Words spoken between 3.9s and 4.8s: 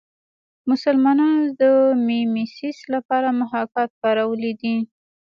کارولی دی